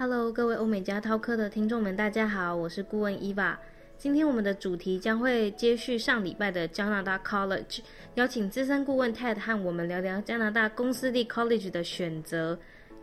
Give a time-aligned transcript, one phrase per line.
[0.00, 3.54] Hello，各位欧美家涛科的听众们，大家好，我是顾问 Eva。
[3.98, 7.80] 今天我们的主题将会接续上礼拜的加拿大 College，
[8.14, 12.58] 邀请资深顾问 Ted 和我们聊聊加拿大公私立 College 的选择。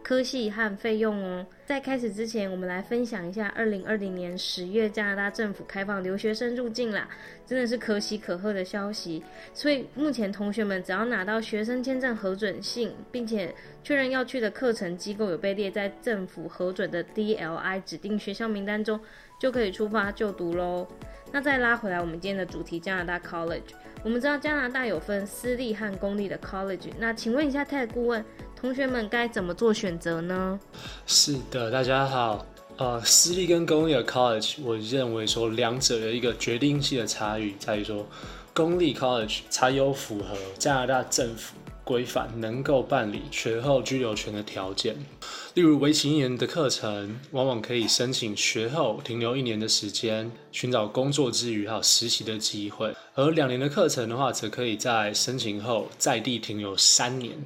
[0.07, 1.45] 科系和费用哦。
[1.65, 7.09] 在开始之前，我们来分享一下二零二零年十月加拿大政府开放留学生入境啦，
[7.45, 9.21] 真的是可喜可贺的消息。
[9.53, 18.97] 所以目前同学们只要拿到学生签证核准信，并且确认要去的课程机构有被列在政府核准的 DLI 指定学校名单中，
[19.41, 20.87] 就可以出发就读喽。
[21.33, 23.73] 那再拉回来，我们今天的主题加拿大 College。
[24.05, 28.23] 我们知道加拿大有分私立和公立的 College，那请问一下 Ted 顾问。
[28.59, 30.59] 同学们该怎么做选择呢？
[31.05, 32.43] 是的，大家好。
[32.77, 38.03] 呃，私立跟公立的 college，我认为说两者有一个决定性的差异，在于说
[38.55, 44.95] 公立 college 才有符合加拿大政府规范，能够办理学后居留权的条件。
[45.53, 57.37] 例如，为期一年的课程，往往可以申请学后停留一年的时间，寻找工作之余还有实习的机会；而两年的课程的话，则可以在申请后在地停留三年。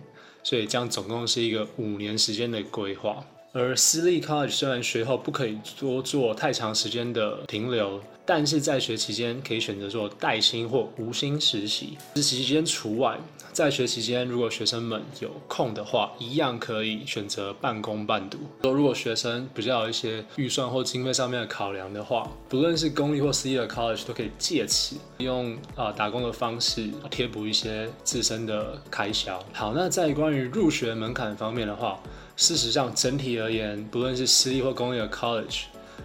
[0.43, 13.19] 所以这样总共是一个五年时间的规划，而私立 college 虽然学后不可以多做太长时间的停留，但是在学期间可以选择做带薪或无薪实习，实习期间除外。
[13.51, 18.37] 在学期间，如果学生们有空的话，一样可以选择半工半读。
[18.61, 29.43] 如果学生比较有一些预算或经费上面的考量的话，不论是公立或私立的 college 都可以借此用啊、打工的方式贴补一些自身的开销。
[29.51, 31.99] 好，那在关于入学门槛方面的话，
[32.35, 35.63] 事实上整体而言，不论是私立或公立的 college，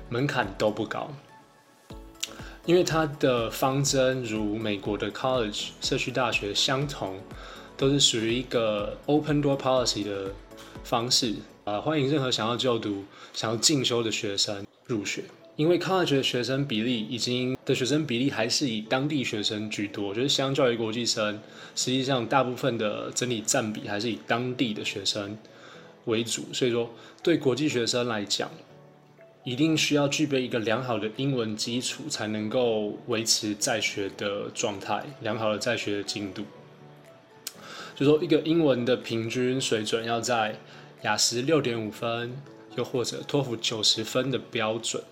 [0.09, 1.11] 门槛都不高。
[2.67, 7.17] 因为它的方针如美国的 college 社区大学相同，
[7.77, 10.33] 都是属于一个 open door policy 的
[10.83, 15.23] 方式啊，欢迎任何想要就读、想要进修的学生入学。
[15.55, 21.41] 因为 college 的学生比例已经的学生比例还是以当地学生居多，就是相较于国际生，
[21.75, 25.39] 实际上大部分的整体占比还是以当地的学生
[26.07, 26.43] 为主。
[26.53, 26.91] 所以说，
[27.23, 28.51] 对国际学生来讲，
[29.45, 36.45] 一定需要具备一个良好的英文基础，才能够维持在学的状态，良好的在学的进度。
[37.95, 40.59] 就说一个英文的平均水准要在
[41.03, 42.37] 雅思六点五分，
[42.75, 45.03] 又或者托福九十分的标准。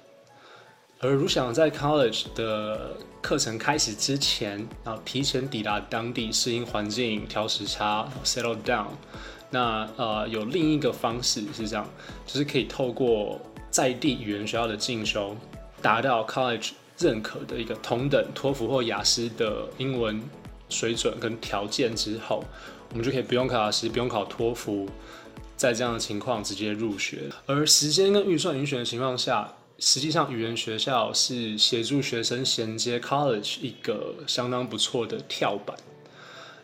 [1.01, 8.89] 而如想在 college 的课程开始之前，啊，提前抵达当地适应环境、调时差、settle down，
[9.55, 11.89] 那呃有另一个方式是这样，
[12.27, 15.37] 就是可以透过在地语言学校的进修，
[15.81, 20.21] 达到 college 认可的一个同等托福或雅思的英文
[20.69, 22.43] 水准跟条件之后，
[22.91, 24.89] 我们就可以不用考雅思，不用考托福，
[25.57, 27.31] 在这样的情况直接入学。
[27.47, 35.77] 而时间跟预算允许的情况下，实际上语言学校是协助学生衔接 college 一个相当不错的跳板。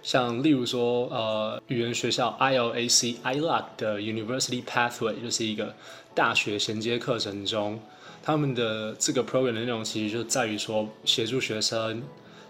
[0.02, 5.74] 像例如说，呃，语言学校 ILAC ILAC 的 University Pathway 就是一个。
[6.12, 7.80] 大学衔接课程中，
[8.20, 12.02] 他们的这个 program 的内容其实就在于说，协助学生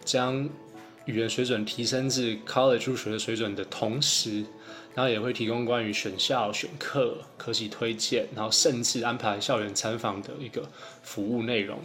[0.03, 0.49] 将
[1.05, 4.43] 语言水准提升至 college 入学的水准的同时，
[4.95, 10.67] 然后也会提供关于选校、选课、科系推荐，然后甚至安排校园参访的一个
[11.03, 11.79] 服务内容。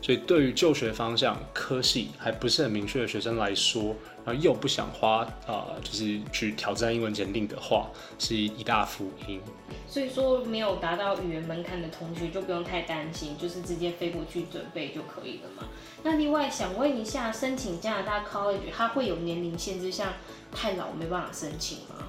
[0.00, 3.94] 所以，对于就学方向、科系还不是很明确的学生来说，
[4.24, 9.40] 然后又不想花啊、呃，就是去挑战英文检定的话，是一大福音。
[9.88, 15.68] 所以说，没有达到语言门槛的同学就不用太担心，就是直接飞过去准备就可以了嘛。
[16.02, 20.12] 那另外想问一下，申请加拿大 College 它会有年龄限制，像
[20.52, 22.06] 太老没办法申请吗？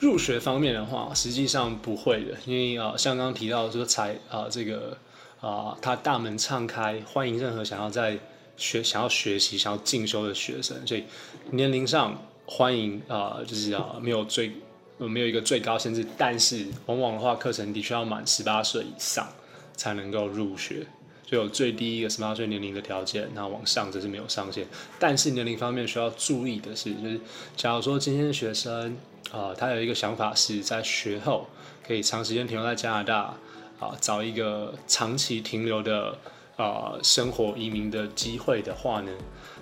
[0.00, 4.96] 入学方面的话，实际上不会的，因为啊、呃，像刚刚提到说才啊、呃、这个。
[5.40, 8.18] 啊，他大门敞开，欢迎任何想要在
[8.56, 10.84] 学、想要学习、想要进修的学生。
[10.84, 11.04] 所以
[11.52, 14.52] 年龄上欢迎啊，就是啊，没有最
[14.96, 19.28] 没有一个最高限制，但是往往的话，课程的确要满十八岁以上
[19.76, 20.84] 才能够入学，
[21.24, 24.66] 就有最低一个十八岁年龄的条件，那往上则是没有上限。
[24.98, 27.20] 但是年龄方面需要注意的是，就是
[27.56, 28.96] 假如说今天的学生
[29.30, 31.46] 啊，他有一个想法是在学后
[31.86, 33.36] 可以长时间停留在加拿大。
[33.78, 36.16] 啊，找一个长期停留的
[36.56, 39.12] 啊、生活移民的机会的话呢，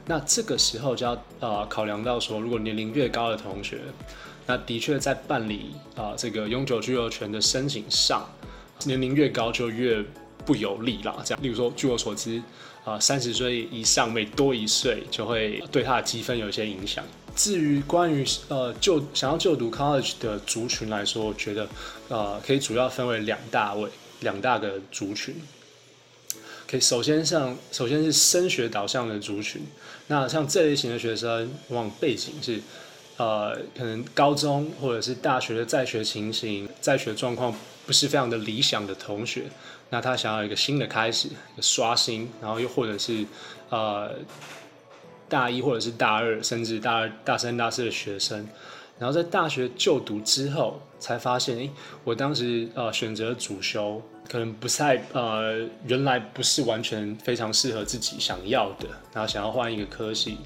[0.06, 3.80] 那这个时候就要啊、考量到说，如果年龄越高的同学，
[4.46, 8.26] 那的确在办理啊、这个永久居留权的申请上，
[8.84, 10.02] 年龄越高就越
[10.46, 11.16] 不有利啦。
[11.22, 12.42] 这样，例如说，据我所知，
[12.86, 17.04] 啊三十岁以上每多一岁就会对他的积分有一些影响。
[17.34, 21.68] 至于关于呃就想要就读 college 的族群来说，我觉得
[22.08, 23.86] 呃可以主要分为两大类。
[24.20, 25.34] 两大个族群。
[26.68, 29.62] 可以首先像首先是升学导向的族群，
[30.08, 32.60] 那像这类型的学生，往往背景是，
[33.18, 37.54] 呃，可能高中或者是大学的在学情形、在学状况
[37.86, 39.44] 不是非常的理想的同学，
[39.90, 41.28] 那他想要一个新的开始，
[41.60, 43.24] 刷新，然后又或者是
[43.68, 44.12] 呃
[45.28, 48.44] 大一或者是大二，甚至大二、大三、大四的学生。
[48.98, 51.70] 然后在大学就读之后，才发现，诶，
[52.02, 60.38] 我当时呃选择主修可能不太呃，原来不是完全非常适合自己想要的，然后想要换一个科系。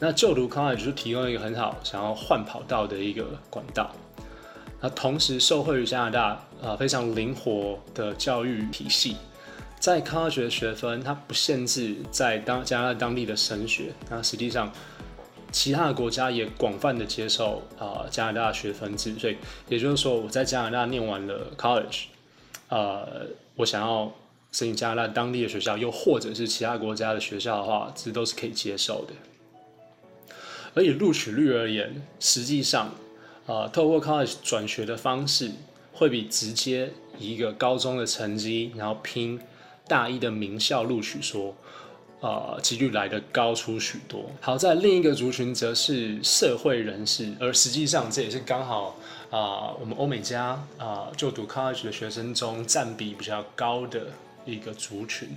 [0.00, 3.92] 那就读 college 就提供一个很好想要换跑道的一个管道。
[4.80, 9.16] 那同时受惠于加拿大呃非常灵活的教育体系，
[9.78, 14.72] 在 college 的学分它不限制在当加拿大当地的升学，那实际上。
[15.52, 19.36] 其他的国家也广泛的接受啊、加拿大的学分制，所以
[19.68, 22.04] 也就是说我在加拿大念完了 college，
[22.68, 24.12] 呃，我想要
[24.52, 29.14] 申请加拿大当地的学校，又或者是其他国家的学校的话，这都是可以接受的。
[30.74, 32.94] 而以录取率而言，实际上，
[33.46, 35.52] 呃，透过 college 转学的方式，
[35.92, 39.40] 会比直接以一个高中的成绩，然后拼
[39.88, 41.54] 大一的名校录取说。
[42.20, 44.24] 呃，几率来得高出许多。
[44.40, 48.96] 好，在另一个族群则是社会人士，而实际上这也是刚好
[49.30, 54.06] 啊、我们欧美加啊、就读 college 的学生中占比比较高的
[54.46, 55.28] 一个族群。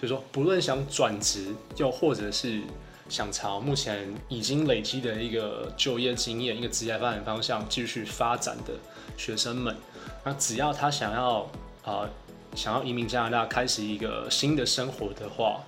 [0.00, 2.60] 就是说，不论想转职，又或者是
[3.08, 8.72] 想朝目前已经累积的一个就业经验、一个职业发展方向继续发展的
[9.16, 9.76] 学生们，
[10.24, 11.50] 那只要他想要
[11.84, 12.08] 啊、
[12.54, 15.60] 想要移民加拿大，开始一个新的生活的话。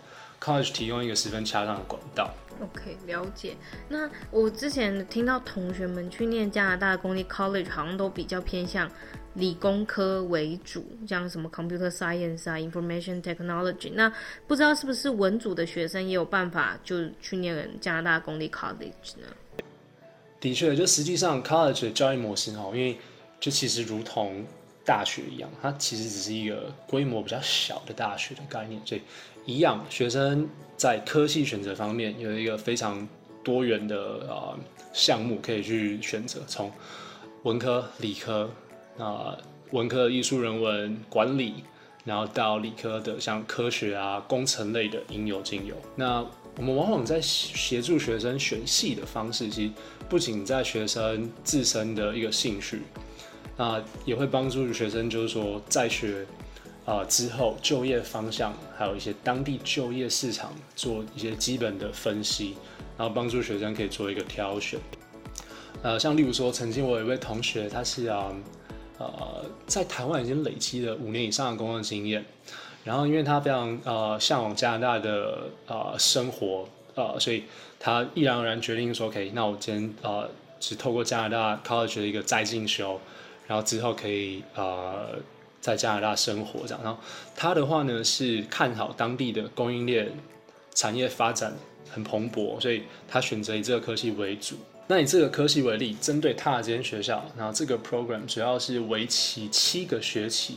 [0.43, 2.29] College 提供一个十分恰当的管道。
[2.61, 3.57] OK，了解。
[3.89, 8.91] 那我之前听到同学们去念加拿大的公立 College，好像都比较偏向
[9.35, 13.93] 理工科为主，像什么 Computer Science 啊、Information Technology。
[13.95, 14.13] 那
[14.49, 19.27] 不知道是不是文组的学生也有办法就去念加拿大公立 College 呢？
[20.41, 22.99] 的确，就实际上 College 的教育模式哈，因为
[23.39, 24.45] 就其实如同
[24.85, 29.01] 大学一样，它其实只是一个规模比较小的大学的概念，所以。
[29.45, 33.09] 一样，学生在科系选择方面有一个非常
[33.43, 33.97] 多元的
[34.29, 34.57] 呃
[34.93, 36.71] 项目可以去选择，从
[37.43, 38.49] 文科、理科
[39.01, 39.37] 啊、
[39.73, 41.65] 文科艺术、人文、管理，
[42.05, 45.75] 然后到理科的像科学啊、工程类的应有尽有。
[45.97, 46.25] 那
[46.57, 49.73] 我们往往在协助学生选系的方式，其实
[50.09, 52.83] 不仅在学生自身的一个兴趣，
[53.57, 56.27] 啊、呃，也会帮助学生，就是说在学。
[56.85, 62.57] 啊、之后就业方向，还有一些当地就业市场，做一些基本的分析，
[62.99, 64.81] 然后帮助学生可以做一个挑选。
[65.81, 68.35] 呃，像例如说，曾经我有一位同学，他是啊，
[68.99, 72.25] 呃，在台湾已经累积了五年以上的工作经验，
[72.83, 77.45] 然后因为他非常呃向往加拿大的呃生活，呃，所以
[77.79, 80.29] 他毅然而然决定说，OK，那我今天呃
[80.59, 83.01] 只透过加拿大 college 的一个再进修，
[83.53, 85.21] 然后之后可以呃。
[85.63, 86.99] 在加拿大生活这样，然后
[87.37, 90.11] 他的话呢是看好当地的供应链
[90.75, 91.53] 产业发展
[91.89, 94.57] 很蓬勃，所以他选择以这个科系为主。
[94.89, 100.57] 那以这个科系为例，针对他的这间学校，然后这个 program 主要是为期七个学期，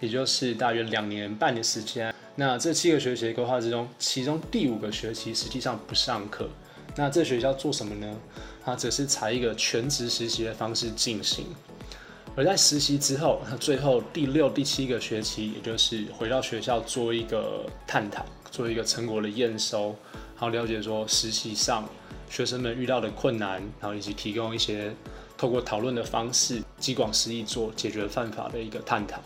[0.00, 2.12] 也就是大约两年半的时间。
[2.34, 6.48] 那这七个学期的规划之中，其中第五个学期实际上不上课。
[6.96, 8.16] 那这学校做什么呢？
[8.64, 11.46] 它只是采一个全职实习的方式进行。
[12.36, 19.94] 而在实习之后，那最后第六、第七个学期，也就是回到学校做一个探讨，做一个成果的验收，
[20.36, 21.86] 然后了解说实习上
[22.30, 24.94] 学生们遇到的困难，然后以及提供一些
[25.36, 29.20] 透过讨论的方式，积广施益做解决办法的一个探讨，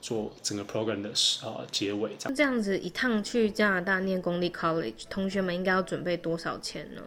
[0.00, 1.10] 做整个 program 的
[1.44, 2.10] 呃结尾。
[2.18, 7.02] 这样这样子一趟去加拿大念公立 college，同学们应该要准备多少钱呢？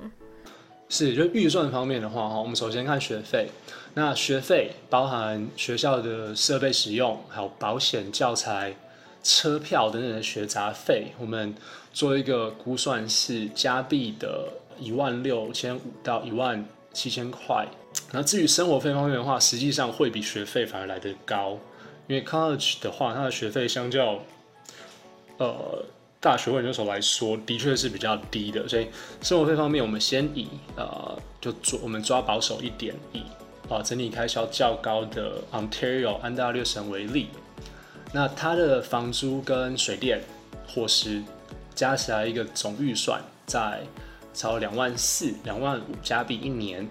[0.88, 3.50] 是，就预算方面的话，哈，我们首先看学费。
[3.94, 8.76] 那学费包含学校的设备使用，还有保险、教材、
[9.24, 11.54] 车票等等的学杂费，我们
[11.94, 14.48] 做一个估算是加币的
[14.80, 17.68] 一万六千五到一万七千块。
[18.12, 21.58] 那至于生活费方面的话，实际上会比学费反而来得高，
[22.08, 24.20] 因为 college 的话，它的学费相较，
[25.38, 25.86] 呃。
[26.24, 28.88] 大学研究所来说，的确是比较低的，所以
[29.24, 33.24] 生活费方面，我们先以呃，就做我们抓保守一点，以、
[33.80, 37.28] 整体开销较高的 Ontario 安大略省为例，
[38.12, 40.20] 那它的房租跟水电、
[40.68, 41.22] 伙食
[41.76, 43.82] 加起来一个总预算在
[44.34, 46.90] 超两万四、两万五加币一年，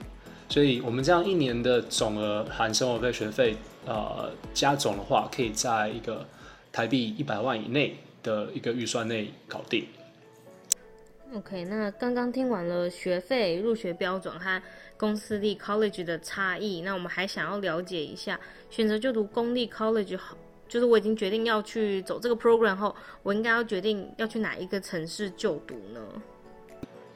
[0.49, 3.57] 所以我们这样一年的总额含生活费、学费
[3.87, 6.25] 呃加总的话，可以在一个
[6.71, 9.89] 台币一百万以内的一个预算内搞定。
[11.35, 14.63] OK，那刚刚听完了学费、入学标准和
[15.01, 18.39] 公私立 college 的差异，那我们还想要了解一下，
[18.69, 20.37] 选择就读公立 college 好，
[20.69, 26.01] 就是我已经决定要去走这个 program 后，我应该要决定要去哪一个城市就读呢？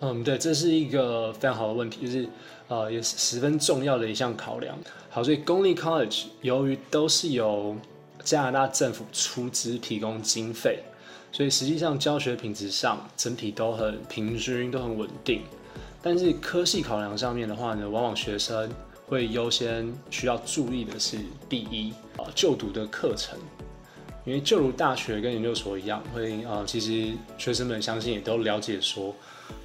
[0.00, 2.26] 嗯，对，这是一个非常好的问题，就是
[2.68, 4.74] 呃，也是十分重要的一项考量。
[5.10, 7.76] 好，所以公立 college 由于都是由
[8.22, 10.82] 加拿大政府出资提供经费。
[11.30, 15.42] 所以实际上教学品质上整体都很平均，都很稳定。
[16.06, 18.70] 但是科系考量上面的话呢，往往学生
[19.06, 21.16] 会优先需要注意的是
[21.48, 23.38] 第一啊，就读的课程，
[24.26, 29.16] 因为就如大学跟研究所一样，会啊，其实学生们相信也都了解说，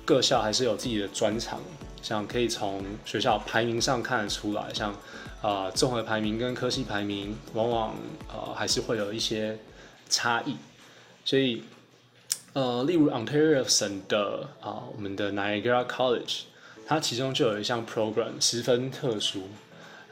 [0.06, 1.60] 各校还是有自己的专长，
[2.02, 4.96] 像可以从学校排名上看得出来，像
[5.42, 7.90] 啊综合排名跟科系排名，往往
[8.30, 9.60] 啊还是会有一些
[10.08, 10.56] 差异。
[11.26, 11.64] 所以，
[12.54, 16.42] 呃，例如 Ontario 省的啊，我们的 Niagara College，
[16.88, 19.44] 它其中就有一项 program 十分特殊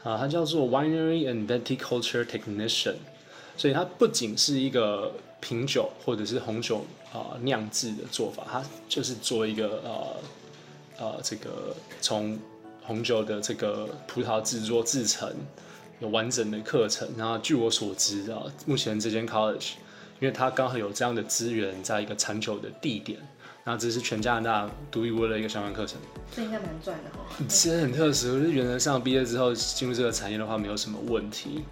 [0.04, 2.94] 啊，它叫做 Winery and Viticulture Technician。
[3.56, 10.16] 所以它不仅是一个品酒或者是红酒啊酿制的做法，它就是做一个呃
[10.98, 12.38] 呃这个从
[12.84, 15.28] 红酒的这个葡萄制作制成
[15.98, 17.08] 有完整的课程。
[17.16, 19.72] 然后据我所知啊，目前这间 college。
[20.20, 23.18] 因为它刚好有这样的资源，在一个产酒的地点，
[23.64, 25.98] 那这是全加拿大独一无二的一个相关课程。
[26.34, 27.24] 这应该蛮赚的哈。
[27.48, 31.64] 其实很特殊，就是原则上毕业之后进入这个产业的话，没有什么问题。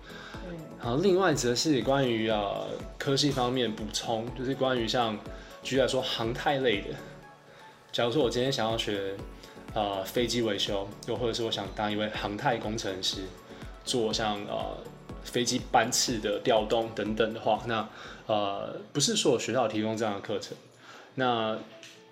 [0.48, 0.56] 嗯。
[0.78, 5.18] 好，另外则是关于呃科技方面补充，就是关于像
[5.62, 6.88] 举例来说航太类的，
[7.90, 9.16] 假如说我今天想要学
[9.74, 13.22] 呃飞机维修，又或者是我想当一位航太工程师，
[13.84, 14.78] 做像呃。
[15.26, 17.86] 飞机班次的调动等等的话，那
[18.26, 20.56] 呃不是说学校提供这样的课程，
[21.16, 21.58] 那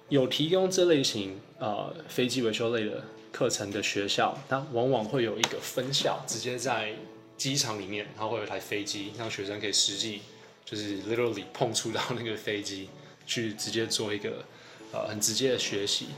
[0.09, 3.03] 有提供这类型呃飞机维修类的
[3.33, 6.93] 课程的学校，它往往会有一个分校直接在
[7.39, 10.21] 机场里面，然后会有一台飞机，让学生可以实际
[10.65, 12.89] 就是 literally 碰触到那个飞机，
[13.27, 14.45] 去直接做一个
[14.93, 16.09] 呃很直接的学习。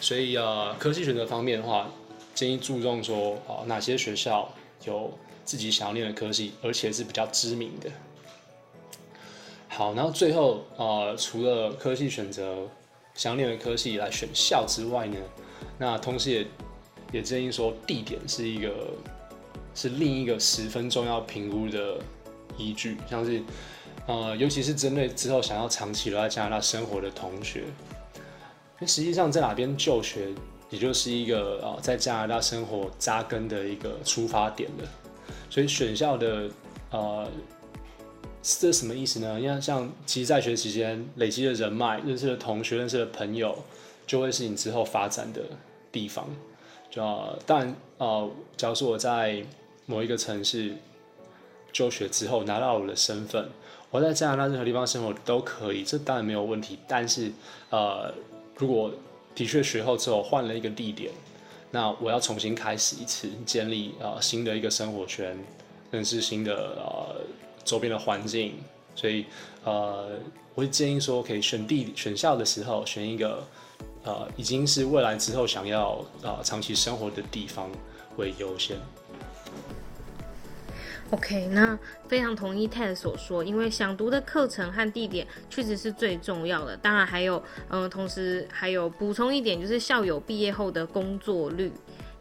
[0.00, 1.90] 所以呃科技选择方面的话，
[2.34, 4.52] 建议注重说啊、呃、哪些学校
[4.84, 5.16] 有。
[5.46, 7.88] 自己想要念的科系，而且是比较知名的。
[9.68, 12.68] 好，然后最后呃，除了科系选择
[13.14, 15.16] 想要念的科系来选校之外呢，
[15.78, 16.46] 那同时也
[17.12, 18.88] 也建议说，地点是一个
[19.74, 21.98] 是另一个十分重要评估的
[22.58, 23.42] 依据，像是
[24.06, 27.64] 呃，尤其是针对之后想要长期留在加拿大生活的同学，
[28.80, 30.28] 那实际上在哪边就学，
[30.70, 34.88] 也就是一个呃在加拿大生活扎根的一个出发点了。
[35.48, 36.50] 所以选校的，
[36.90, 37.28] 呃，
[38.42, 39.40] 这什么意思呢？
[39.40, 43.56] 因为像其实在学期间累积的人脉、认识的同学、认识的朋友，
[44.06, 45.40] 就会是你之后发展的
[45.90, 46.28] 地方。
[46.90, 47.02] 就
[47.46, 49.42] 当然，呃，假如说我在
[49.86, 50.74] 某一个城市
[51.72, 53.48] 就学之后拿到我的身份，
[53.90, 56.78] 我在加拿大任何地方生活都可以，这当然没有问题。
[56.86, 57.32] 但是，
[57.70, 58.12] 呃，
[58.56, 58.92] 如果
[59.34, 61.10] 的确学后之后换了一个地点。
[61.70, 65.36] 那我要重新开始一次，建立啊新的一个生活圈，
[65.90, 67.16] 认识新的呃
[67.64, 68.54] 周边的环境，
[68.94, 69.26] 所以
[69.64, 70.08] 呃
[70.54, 73.46] 我会建议说，可以选地选校的时候，选一个
[74.04, 77.70] 呃已经是未来之后想要啊长期生活的地方
[78.16, 78.76] 为优先。
[81.10, 86.76] OK，那非常同意 Ted 所说，因为想读的课程和地点确实是最重要的。
[86.76, 91.70] 当然还有，嗯、同时还有补充一点，就是校友毕业后的工作率。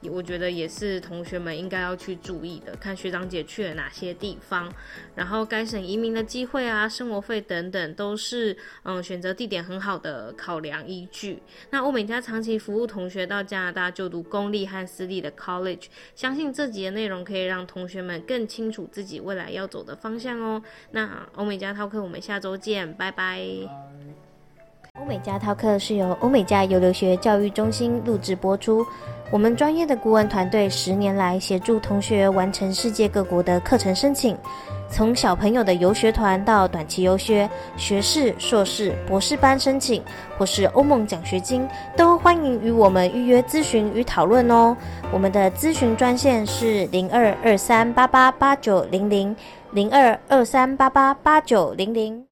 [0.09, 4.71] 我觉得也是同学们应该要去注意的，看学长姐去了哪些地方，
[5.15, 11.41] 然后该省移民的机会啊、生活费等等，都是嗯选择地点很好的考量依据。
[11.69, 15.85] 那欧美加长期服务同学到加拿大就读公立和私立的 college，
[16.15, 20.61] 相信这集的内容可以让同学们更清楚自己未来要走的方向哦。
[20.91, 23.41] 那欧美加 Talk，我们下周见，拜拜。
[24.97, 28.85] 欧美加 Talk 是由欧美加游留学教育中心录制播出。
[29.35, 34.37] 我们专业的顾问团队十年来协助同学完成世界各国的课程申请，
[34.89, 40.01] 从小朋友的游学团到短期游学、学士、硕士、博士班申请，
[40.37, 44.73] 或是欧盟奖学金，都欢迎与我们预约咨询与讨论哦。
[45.11, 49.35] 我们的咨询专线是零二二三八八八九零零
[49.71, 52.25] 零二二三八八八九零零。